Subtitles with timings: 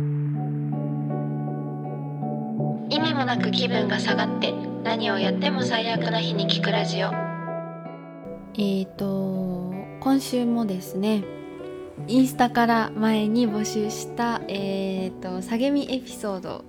[3.00, 4.52] 味もなく気分が下がって
[4.84, 7.06] 何をやっても最悪な日に聞くラジオ。
[8.58, 11.24] えーと今週もですね
[12.08, 16.62] インスタから前に募集したえーと下げみエピソード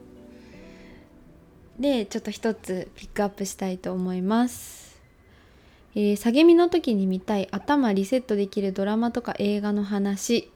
[1.77, 5.01] でちょっと一つピックアップしたいと思います、
[5.95, 10.49] えー下げみの時に見たい頭リセットできるドラマとか映画の話。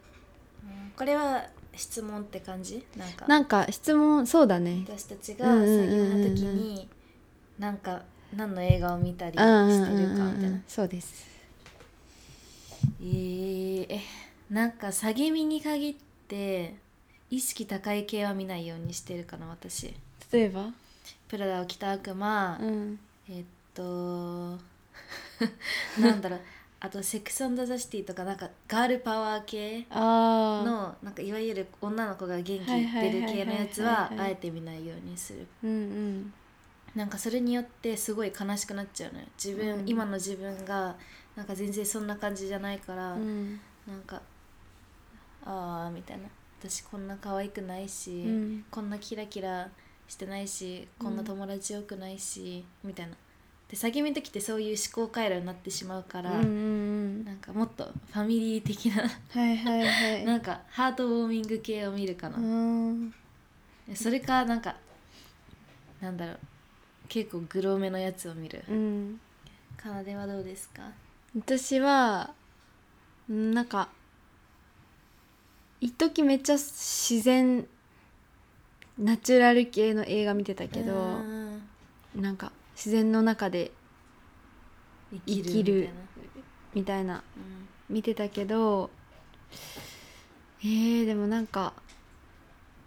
[0.96, 2.86] これは質問って感じ？
[2.98, 3.26] なんか。
[3.28, 4.84] なんか質問そうだね。
[4.88, 5.66] 私たちが作業
[6.06, 6.88] の時に
[7.60, 8.02] なんか
[8.36, 9.46] 何の映画を見たりしてる
[10.18, 10.62] かみたいな。
[10.68, 11.30] そうです。
[13.02, 14.02] えーえ
[14.50, 15.96] なんか下げ身に限っ
[16.28, 16.76] て
[17.30, 19.94] 意識高い系は見ないようにしてるかな私。
[20.32, 20.72] 例えば？
[21.30, 23.00] プラダを着た悪魔、うん。
[23.30, 23.44] えっ
[23.74, 23.84] と
[26.02, 26.40] なんだろう
[26.84, 35.48] あとセックス・アンド・ザ・シティとかなんかガールパワー系のなんかいわゆる女の子が元気出る系のやつはあえて見ないようにする。
[35.64, 36.34] うんうん。
[36.96, 39.26] なんかそれによってすごい悲しくなっちゃうのよ。
[39.42, 39.88] 自分、うん。
[39.88, 40.96] 今の自分が
[41.36, 43.60] なんか全然そんな感じじゃないから、うん。
[43.88, 44.20] なんか
[45.46, 46.24] ああみたいな。
[46.60, 48.66] 私こんな可愛くないし、うん。
[48.72, 49.70] こんなキラキラ
[50.08, 53.14] してないしこんな友達よくないし、みたいな
[53.72, 59.10] で先見の時ってそういう思考回路になってしまうから、うんうんなんかもっとファミリー的なは
[59.46, 60.26] いはいはい。
[60.28, 63.14] なんかハートウォーミング系を見るかな、うん。
[63.96, 64.76] それかなんか
[66.02, 66.40] なんだろう
[67.08, 68.64] 結構グロめのやつを見る。
[68.70, 69.20] うん。
[69.78, 70.92] かなではどうですか？
[71.36, 72.34] 私は
[73.30, 73.88] うんなんか
[75.80, 77.66] 一時めっちゃ自然
[79.00, 81.62] ナチュラル系の映画見てたけどうん。
[82.16, 82.52] なんか
[82.84, 83.72] 自然の中で
[85.28, 85.90] 生生きる
[86.74, 87.14] みたいな。
[87.14, 87.24] みたいな。
[87.90, 88.90] 見てたけど
[90.64, 91.74] えー、でもなんか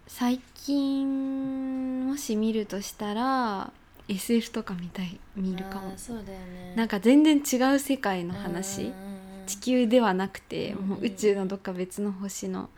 [0.07, 3.71] 最近もし見るとしたら
[4.09, 5.17] SF とか見たい。
[5.33, 5.93] 見るかも。
[5.95, 6.73] そうだよね。
[6.75, 8.81] なんか全然違う世界の話。
[8.81, 9.15] うんうんうん
[9.45, 12.69] 地球ではなくてうんうんもう宇宙のどっか別の星の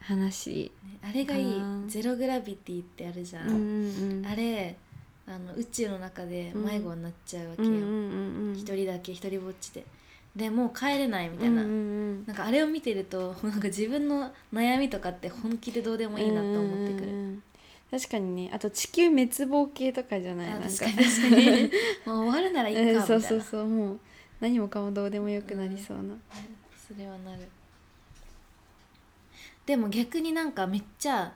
[0.00, 0.72] 話。
[0.82, 1.62] ねあれがいい。
[1.86, 4.26] ゼログラビティってあるじゃん、うんうんうん。
[4.26, 4.76] あれ
[5.26, 7.68] あの宇宙の中で迷子になっちゃうわけよ。
[7.68, 8.54] うんうんうんうん。
[8.54, 9.84] 一、人だけ一人ぼっちで。
[10.36, 17.42] でもう帰れないみたいな、うんうんなんかあれを見てると なんか自分の悩みとかって本気でどうでもいいなと思ってくる、うんうんうん
[17.90, 18.50] 確かにね。
[18.52, 20.48] あと地球滅亡系とかじゃない。
[20.48, 20.68] あなんか。
[20.68, 21.70] 確かに
[22.04, 23.66] もう終わるならいいかみたいな、うんそうそうそう。
[23.66, 24.00] もう
[24.40, 26.16] 何もかもどうでもよくなりそうな、
[26.88, 27.46] それはなる。
[29.64, 31.32] でも逆になんかめっちゃ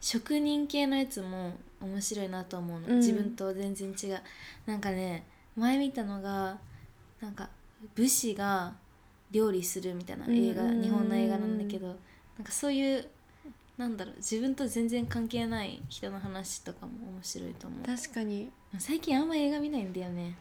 [0.00, 1.54] 職人系のやつも
[1.86, 2.96] 面白いなと思うの、うん。
[2.98, 4.20] 自分と全然違う。
[4.66, 5.24] なんかね
[5.56, 6.58] 前見たのが
[7.20, 7.48] なんか
[7.94, 8.74] 武士が
[9.30, 11.96] 料理するみたいな映画、日本の映画なんだけど
[12.36, 13.08] なんかそういう
[13.76, 17.86] なんだろう自分と全然関係ない人の話とかも面白いと思う。
[17.86, 18.50] 確かに。
[18.78, 20.36] 最近あんま映画見ないんだよね。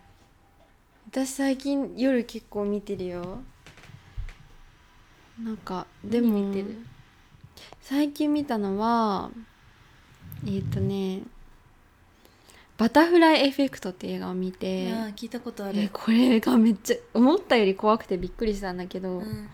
[1.10, 3.40] 私最近夜結構見てるよ。
[5.42, 6.78] なんかでも何見てる？
[7.82, 9.30] 最近見たのは
[10.46, 11.24] えっ、とね
[12.78, 15.80] 「バタフライエフェクト」って映画を見いて聞いたことある。
[15.80, 19.50] えこれがめっちゃ思ったより怖くてびっくりしたんだけど、うん。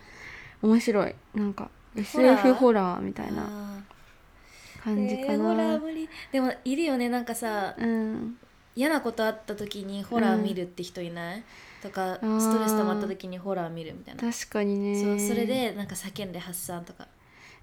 [0.62, 1.16] 面白い。
[1.36, 3.84] なんか SF ホラーみたいな
[4.84, 6.10] 感じかえーホラな、ー無理。
[6.32, 7.10] でもいるよね。
[7.10, 8.38] なんかさうん。
[8.76, 11.44] 嫌なことあった時にホラー見るって人いない、
[11.84, 12.40] とかー。
[12.40, 14.32] ストレス溜まった時にホラー見るみたいな。
[14.32, 15.00] 確かにね。
[15.02, 17.08] そうそれでなんか叫んで発散とか。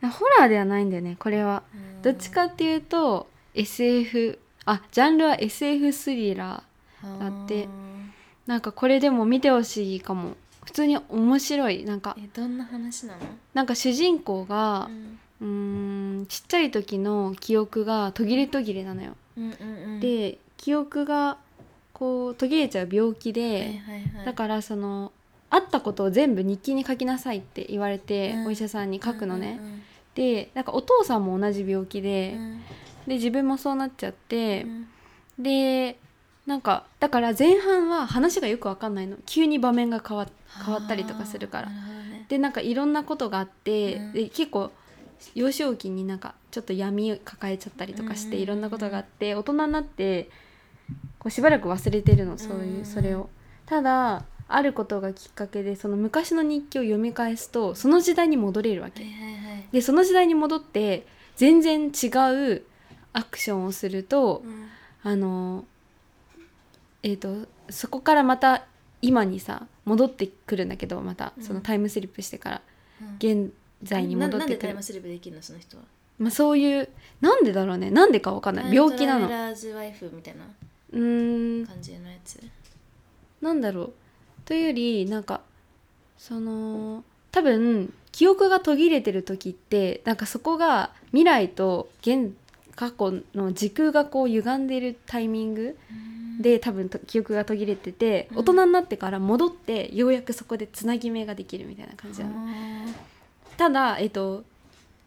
[0.03, 1.63] ホラーではないんだよねこれは。
[1.75, 2.03] うん。
[2.03, 4.39] どっちかっていうと SF
[4.71, 7.65] あジャンルは SF スリラーだって。
[7.65, 7.89] あ
[8.49, 10.35] なんかこれでも見てほしいかも。
[10.65, 11.85] 普通に面白い。
[11.85, 13.21] なんかーえどんな話なの、
[13.55, 14.91] なんか主人公が
[15.41, 16.23] うん。
[16.23, 21.37] んちっちゃい時の記憶が途切れ途切れなのよ、うんうんうん、で記憶が
[21.93, 25.13] こう途切れちゃう病気で、はいはいはい、だからその
[25.51, 28.47] あったことを全部日記に書きなさいって言われて、うん。
[28.49, 29.83] お医者さんに書くのね、うんうん。
[30.15, 32.61] でなんかお父さんも同じ病気で、うん
[33.09, 34.67] で自分もそうなっちゃってう、
[35.41, 35.43] ん。
[35.43, 35.99] で
[36.47, 39.17] なんかだから前半は話がよくわかんないの。
[39.27, 40.29] 急に場面が変わ
[40.65, 41.69] 変わったりとかするから。
[41.69, 42.27] ね。
[42.29, 44.13] でなんかいろんなことがあって、うん。
[44.13, 44.71] で結構
[45.35, 48.43] 幼少期になんかちょっと闇を抱えちゃったりとかして、うん。
[48.43, 50.31] いろんなことがあって大人になって
[51.19, 52.85] こうしばらく忘れてるのそういう、うん。
[52.85, 53.29] それを。
[53.67, 59.05] ただあることがきっかけでその昔の日記を読み返すとその時代に戻れるわけ、
[59.71, 61.07] でその時代に戻って
[61.37, 62.07] 全然違
[62.55, 62.63] う
[63.19, 64.69] アクションをすると、うん。
[65.03, 65.65] あの
[67.03, 68.65] えっ、とそこからまた
[69.01, 72.63] 今にさ戻ってくるんだけどまたそのタイムスリップしてから
[73.01, 73.17] うん。
[73.45, 74.39] 現在に戻ってくる。
[74.39, 75.85] ななんでタイムスリップできるのその人は？
[76.19, 76.89] まあ、そういう
[77.21, 77.91] なんでだろうね。
[77.91, 78.75] なんでかわかんない。
[78.75, 79.27] 病気なの。
[79.27, 80.45] トラーズワイフみたいな
[80.93, 81.67] うーん。
[81.67, 82.41] 感じのやつ。
[83.41, 83.93] なんだろう。
[84.45, 85.43] というよりなんか
[86.17, 92.33] その多分記憶が途切れてる時ってなんかそこが未来と現
[92.79, 95.77] 過去の時空がこう歪んでるタイミング
[96.41, 98.39] で多分と記憶が途切れてて、うん。
[98.39, 102.35] 大人になってから戻ってようやくそこでつなぎ目ができるみたいな感じなの。
[103.57, 104.45] ただえっと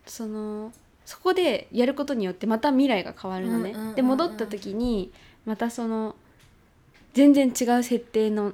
[0.05, 0.73] その
[1.05, 3.73] そこでやることによってまた未来が変わるのね。
[3.95, 5.13] で戻った時に
[5.45, 6.17] またその
[7.13, 8.51] 全然違う設定の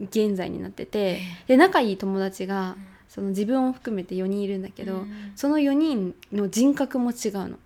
[0.00, 2.76] 現在になっててで仲いい友達が
[3.08, 5.04] その自分を含めて4人いるんだけど、
[5.34, 7.58] その4人の人格も違うの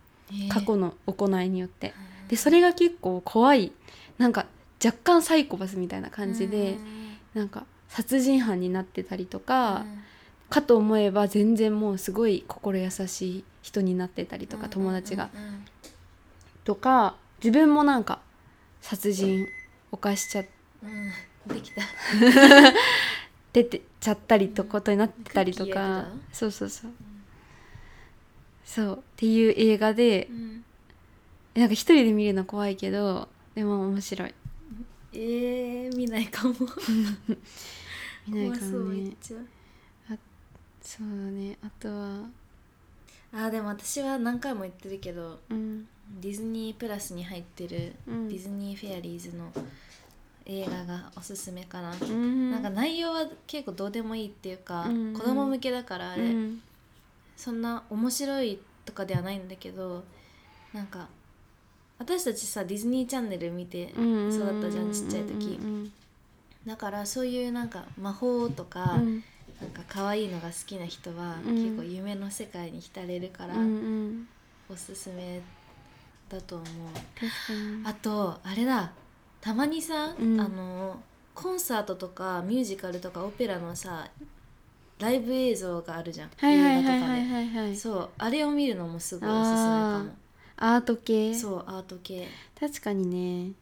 [0.49, 1.95] 過去の行いによって。
[2.29, 3.73] でそれが結構怖い。
[4.19, 4.47] なんか
[4.85, 6.77] 若干サイコパスみたいな感じで、
[7.35, 9.85] なんか殺人犯になってたりとか、
[10.49, 15.31] かと思えば全然もうすごい心優しい人になってたりとか、友達が。
[16.65, 18.21] とか自分もなんか
[18.81, 19.47] 殺人
[19.91, 20.43] 犯しちゃ
[20.83, 21.55] うん。
[21.55, 21.83] できた。
[23.53, 26.03] 出てちゃったりとことになってたりとか。
[26.03, 26.91] ってそうそうそう、
[28.65, 30.65] そうっていう映画でうん。
[31.55, 34.35] なんか一人で見るの怖いけどでも面白い。
[35.13, 36.55] えー、見ないかも。
[38.29, 39.37] 見ないか怖そうもねめっちゃ。
[40.83, 41.59] そうだね。
[41.63, 42.25] あとは。
[43.33, 45.87] あーでも私は何回も言ってるけどうん。
[46.21, 48.29] ディズニープラスに入ってるうん。
[48.29, 49.53] ディズニーフェアリーズの
[50.47, 52.51] 映画がおすすめかな、うん。
[52.51, 55.13] なんか内容は結構どうでもいいっていうか、うん。
[55.13, 56.63] 子供向けだからあれ、うん
[57.41, 60.05] そんな面白いとかではないんだけど
[60.75, 61.09] なんか
[61.99, 65.59] 私たちさディズニーチャンネル見てうん育ったじゃんちっちゃい時。
[65.63, 65.93] うん
[66.67, 69.25] だからそういうなんか魔法とか、うん。
[69.61, 71.55] なんか可愛いのが好きな人は、うん。
[71.55, 73.55] 結構夢の世界に浸れるから、
[74.71, 75.41] おすすめ
[76.29, 76.69] だと思う。
[77.85, 78.93] あとあれだ。
[79.41, 80.41] たまにさ、うん。
[80.41, 81.03] あの
[81.35, 84.09] コンサートとかミュージカルとかオペラのさ
[85.01, 87.49] ライブ映像があるじゃん、はいはい映画とかで、はいはい。
[87.49, 90.05] はいはいそうあれを見るのもすごいおすすめか
[90.57, 91.31] アート系。
[91.31, 92.29] もそうアート系。
[92.59, 93.53] 確かにね。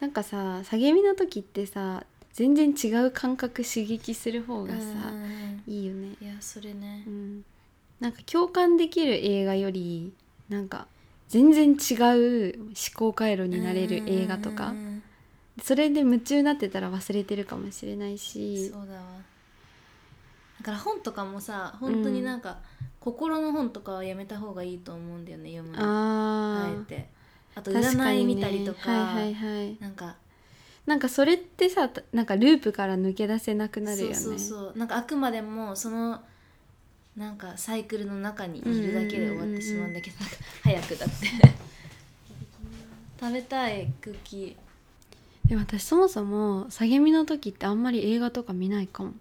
[0.00, 4.78] なんかさ下げ身の時ってさ全然違う感覚刺激する方がさ
[5.12, 6.08] うんいいよね。
[6.20, 7.04] いやそれね。
[7.06, 7.44] うん。
[8.00, 10.12] なんか共感できる映画より
[10.48, 10.86] なんか
[11.28, 11.94] 全然違
[12.54, 14.68] う思考回路になれる映画とか。
[14.68, 15.02] うん
[15.62, 19.02] それで夢中になってたら忘れてるかもしれないそしうだわ
[20.60, 22.58] だから本とかもさ本当になんか、
[23.00, 25.78] 心の本とかはやめた方がいいと思うんだよね読むの。
[25.82, 27.08] あえて。
[27.54, 29.76] あと占い見たりとかはいはいはい。
[29.80, 30.16] なんか。
[30.86, 34.14] なんかそれってさたなんかループから抜け出せなくなるよね。
[34.14, 34.78] そうそうそう。
[34.78, 36.20] なんかあくまでもその
[37.16, 41.26] なんかサイクルの中にいるだけで終わってしまうんだけど、なんか早くだって。
[43.18, 45.48] 食べたいクッキー。
[45.48, 49.12] でも私そもそも下げ身の時ってあんまり映画とか見ないかも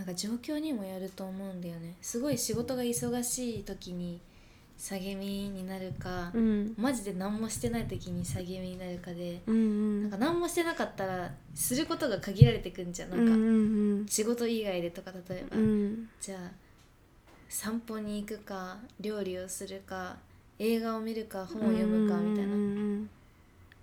[0.00, 1.94] なんか状況にもやると思うんだよね。
[2.00, 4.18] すごい仕事が忙しい時に
[4.78, 6.74] 下げ身になるか、うん。
[6.78, 10.02] マジで何もしてない時に下げ身になるかでうんうん。
[10.04, 13.10] なんか何もしてなかったらすることが限られてくんじゃん。
[13.10, 15.62] なんか、うんうん仕事以外でとか例えば、うん。
[15.62, 16.50] うんじゃあ
[17.50, 20.16] 散歩に行くか料理をするか
[20.58, 22.64] 映画を見るか本を読むかみたいな、うんう
[23.02, 23.06] ん。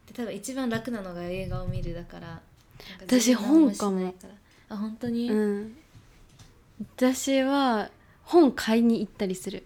[0.07, 2.41] で多分一番楽なのが映画を見るだから。
[3.01, 4.15] 私本かも。
[4.69, 5.77] あ本当に、うんうん
[6.79, 7.89] 私は
[8.23, 9.63] 本買いに行ったりする。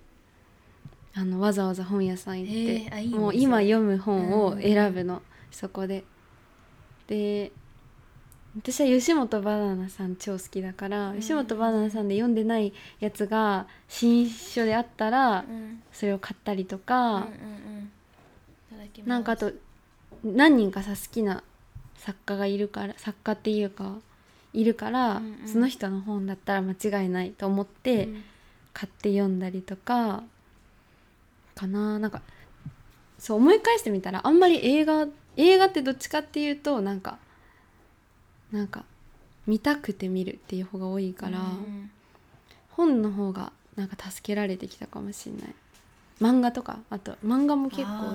[1.13, 6.03] あのわざわざ本屋さん行って、へーあいいねもう今読む本を選ぶの、そこで。
[7.07, 7.51] で
[8.57, 11.19] 私は吉本バナナさん超好きだから、ん。
[11.19, 15.55] 吉本バナナさんで読んでないやつが新書であったらうん。
[15.55, 17.21] うんそれを買ったりとうんか、うんうん。
[17.23, 17.27] い
[18.71, 19.09] ただきます。
[19.09, 19.51] なんかあと
[20.23, 21.43] 何人かさ好きな
[21.97, 23.97] 作家がいるから作家っていうか
[24.53, 25.47] いるから、うんうん。
[25.47, 28.23] その人の本だったら間違いないと思ってうん。
[28.73, 30.23] 買って読んだりとか
[31.55, 31.99] かな。
[31.99, 32.21] なんか
[33.19, 37.17] そう思い返してみたらあんまり映画映画ってどっちかっていうとなんか
[38.51, 38.85] なんか
[39.45, 41.91] 見たくて見るっていう方が多いから、うん
[42.71, 45.55] 本の方がなんか助けられてきたかもしれない。
[46.21, 48.13] 漫画とかあと漫画も結構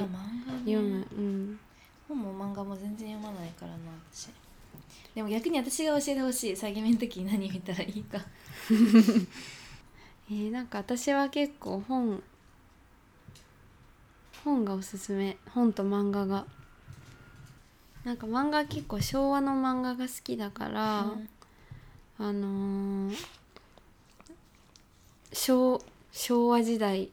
[0.64, 1.58] 読む、うん。
[2.08, 3.78] 本も漫画も全然読まないからな
[4.10, 4.28] 私
[5.16, 8.18] でも逆に私が教えてほしい詐欺目の時に何見たらいいか。
[10.28, 12.22] えーなんか私は結構本
[14.44, 15.38] 本がおすすめ。
[15.54, 16.44] 本と漫画が。
[18.04, 21.28] なんか漫画結構昭和の漫画が好きだから、うん。
[22.18, 23.16] あのー
[25.32, 25.82] 昭
[26.12, 27.08] 昭和時代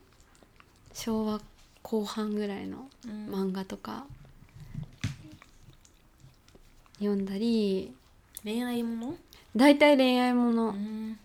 [0.93, 1.39] 昭和
[1.81, 3.29] 後半ぐらいのうん。
[3.29, 4.05] 漫画とか
[7.03, 7.93] 読んだり
[8.43, 9.15] 恋愛もの？
[9.55, 11.17] 大体恋愛もの、うん。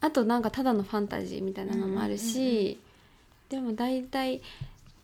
[0.00, 2.78] あとなんかただのファンタジーみたいなのもあるし、
[3.48, 4.40] でも大体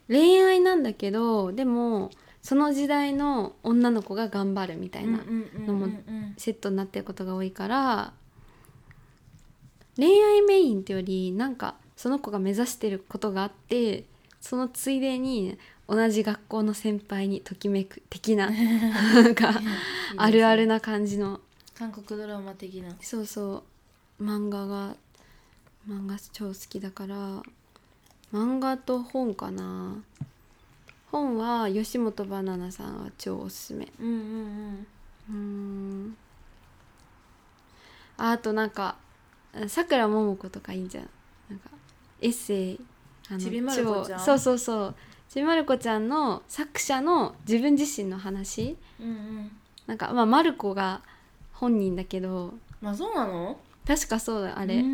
[0.09, 2.11] 恋愛なんだけどでも
[2.42, 5.21] その時代の女の子が頑張るみたいな
[5.66, 5.88] のも
[6.37, 8.12] セットになってることが多いから
[9.97, 14.04] 恋愛メインってよりなんかその子が目指してることがあって
[14.40, 15.56] そのついでに
[15.88, 19.61] 同じ学校の先輩にときめく的な なんか
[20.17, 21.41] あるあるな感じの。
[21.75, 22.95] 韓国ドラマ的な。
[23.00, 23.62] そうそ
[24.19, 24.25] う。
[24.25, 24.97] 漫画が
[25.88, 27.43] 漫画超好きだから
[28.33, 29.97] 漫画と本かな。
[31.11, 33.93] 本は吉本ばななさんは超おすすめ。
[34.00, 34.87] うんうん
[35.31, 36.17] うーん。
[38.17, 38.97] ああとなんか
[39.69, 41.09] さくらももことかいいんじゃん。
[41.50, 41.69] なんか
[42.21, 42.81] エッセイ。
[43.29, 44.19] あのちびまる子ちゃん？
[44.21, 44.95] 超そうそうそう
[45.35, 48.76] ちびまる子ちゃんの作者の自分自身の話。
[49.00, 49.14] うんうん。
[49.14, 49.50] うん
[49.85, 51.03] なんかまあまる子が
[51.53, 52.55] 本人だけど。
[52.81, 53.59] まあそうなの？
[53.85, 54.85] 確かそうだああれ、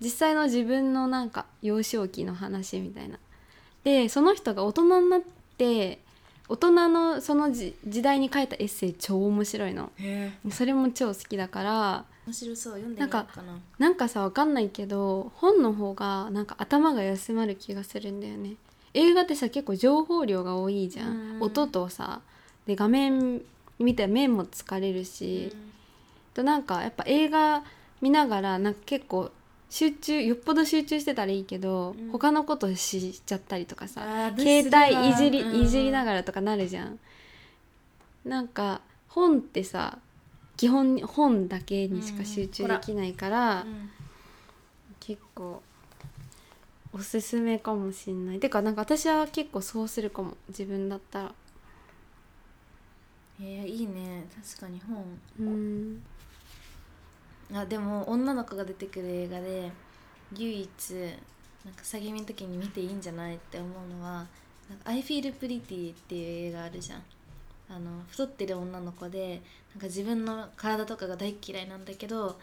[0.00, 3.20] 実際の自分のなんか幼少期の話みたいな。
[3.84, 5.20] でその人が大人になっ
[5.56, 6.00] て
[6.48, 9.92] 大人のそのじ時代に書いたエッセイ超面白いの。
[10.50, 12.04] それも超好きだから。
[12.26, 12.72] 面白そう。
[12.72, 13.60] 読んでみようかな。
[13.78, 18.54] なんかさわかんないけど本の方がなんか頭が休まる気がするんだよね
[18.94, 21.42] 映画ってさ結構情報量が多いじゃん、うん。
[21.42, 22.20] 音とさ
[22.66, 23.42] で画面
[23.78, 25.52] 見て目も疲れるし、
[26.34, 27.62] となんかやっぱ映画
[28.00, 29.30] 見ながらなんか結構
[29.70, 32.10] 集中よっぽど集中してたらいいけど、うん。
[32.10, 35.54] 他のことしちゃったりとかさ携帯いじり、うん。
[35.54, 36.98] うんいじりながらとかなるじゃん。
[38.24, 39.98] なんか本ってさ
[40.56, 43.90] 基本本だけにしか集中できないから、うん。
[45.00, 45.62] 結構
[46.92, 48.40] おすすめかもしんない。
[48.40, 50.36] てかなんか私は結構そうするかも。
[50.48, 51.34] 自分だったら。
[53.40, 54.26] えー、いいね。
[54.42, 55.04] 確かに本。
[55.40, 56.02] うん。
[57.54, 59.70] あでも女の子が出てくる映画で
[60.36, 60.90] 唯一
[61.64, 64.26] なんか下げ身の時に見ていいんじゃないって思うのは
[64.68, 67.02] 「なんか I Feel Pretty」っていう映画あるじゃん。
[67.70, 69.42] あの太ってる女の子で
[69.74, 72.38] なんか自分の体とかが大っ嫌いなんだけど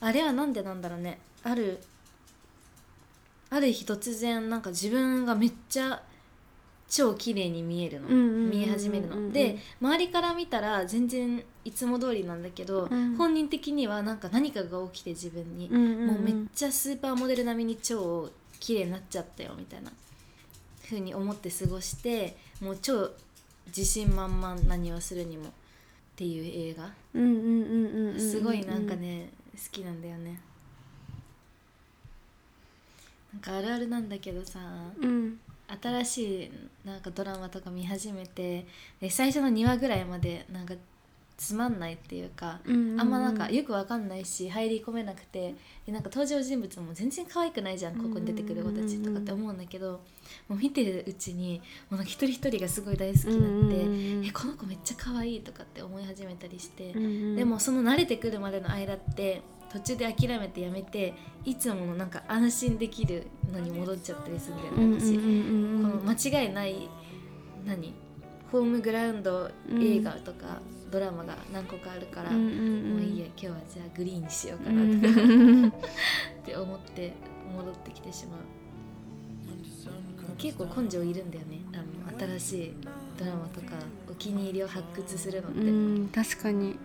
[0.00, 1.18] あれはなんでなんだろうね。
[1.42, 1.82] ある
[3.50, 6.02] ある日突然なんか自分がめっちゃ
[6.88, 9.32] 超綺麗に見えるの、うんうんうんうん見え始めるの。
[9.32, 13.16] で周りから見たら全然いつも通りなんだけど、うん。
[13.16, 16.06] 本人的にはなんか何かが起きて自分に、うんうんうん。
[16.06, 19.90] もうめっちゃスーパーモデル並みに超綺麗になっちゃったよみたいな
[20.84, 23.10] 風に思って過ごしてもう超
[23.68, 25.50] 自信満々何をするにもっ
[26.16, 26.92] ていう映画。
[28.20, 30.40] すごいなんかね好きなんだよね
[33.34, 34.60] なんかあるあるなんだけどさ
[35.00, 35.38] うん。
[35.82, 36.50] 新しい
[36.86, 38.66] なんかドラマとか見始めて
[39.00, 40.74] で最初の2話ぐらいまでなんか
[41.36, 43.00] つまんないっていうか、うんうんうん。
[43.00, 50.00] あんまなんかよくわかんないし入り込めなくてでなんか登場人物も全然可愛くないじゃんここに出てくる子たちとかって思うんだけど、
[50.48, 51.60] もう見てるうちに
[51.90, 54.26] もうなんか一人一人がすごい大好きになって、うんうんうん。
[54.26, 57.36] えこの子めっちゃ可愛いとかって思い始めたりして、うんうん。
[57.36, 59.42] でもその慣れてくるまでの間って
[59.74, 61.14] 途中で諦めてやめて
[61.44, 65.16] いつものなんか安心できるのに戻っちゃったりするんだよね私。
[65.16, 65.90] うんうんうんうん。
[65.90, 66.88] この間違いない
[67.66, 67.92] 何？
[68.52, 69.50] ホームグラウンド
[69.80, 70.60] 映画とか
[70.92, 72.92] ドラマが何個かあるから、うんうんうん。
[72.92, 75.72] もういいや今日はじゃあグリーンにしようかうなとか、んっ
[76.44, 77.12] て思って
[77.56, 78.38] 戻ってきてしまう。
[80.38, 81.58] 結構根性いるんだよね。
[81.72, 82.74] あの新しい
[83.18, 83.72] ドラマとか
[84.08, 86.76] お気に入りを発掘するのって、うん確かに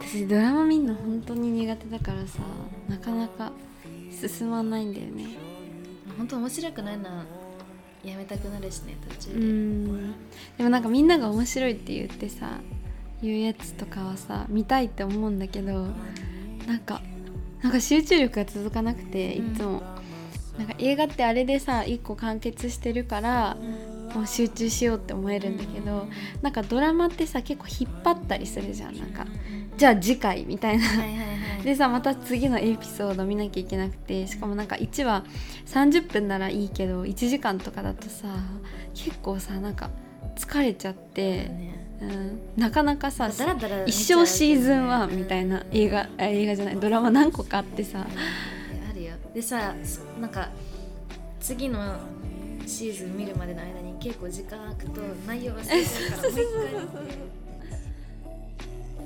[0.00, 2.38] 私ドラマ見んの本当に苦手だからさ
[2.88, 3.52] なかなか
[4.10, 5.36] 進まないんだよね。
[6.16, 7.24] 本当面白くないな。
[8.04, 10.12] やめたくなるしね途う中で、ん。
[10.56, 12.58] でもなんかみんなが面白いって言ってさ
[13.22, 15.88] 言うやつとかはさ見たいって思うんだけど
[16.66, 17.02] なんか
[17.62, 19.82] なんか集中力が続かなくていつも、
[20.58, 23.56] なんか映画ってあれでさ一個完結してるから
[24.14, 26.06] もう集中しようって思えるんだけど
[26.40, 29.26] なんかドラマってさ結構引っ張ったりするじゃんなんか
[29.78, 30.84] じゃあ次回みたいな。
[30.84, 31.24] はいはいは
[31.60, 31.62] い。
[31.62, 35.24] でさまた次のエピソード見なきゃいけなくてしかもなんか1話
[35.66, 38.26] 30分ならいいけど1時間とかだとさ
[38.94, 39.90] 結構さなんか
[40.36, 41.84] 疲れちゃって、ね。
[42.00, 43.28] うん、なかなかさ
[43.86, 48.04] 一生シーズン1うんみたいな映画あ映画じゃないドラマ何個かあってさ。
[48.90, 49.12] あるよ。
[49.32, 49.74] でさ
[50.20, 50.48] なんか
[51.40, 51.96] 次の
[52.66, 56.40] シーズン見るまでの間に結構時間空くと内容忘れちゃうから もう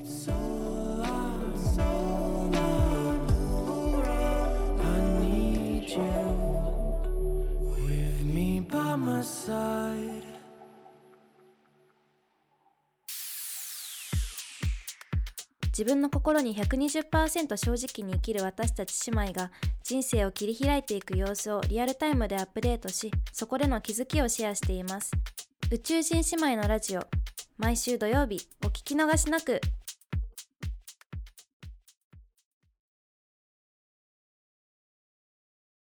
[0.04, 0.52] 一回
[15.72, 19.50] 「自分の心に120%正直に生きる私たち姉妹が
[19.82, 25.10] 人生を切り開いていく様子をリアルタイムでアップデートしそこでの気づきをシェアしています。
[25.70, 27.02] 宇宙人姉妹のラジオ
[27.58, 29.60] 毎週土曜日お聞き逃しなく。